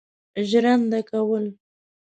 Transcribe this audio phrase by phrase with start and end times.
[0.49, 1.45] ژرنده کول.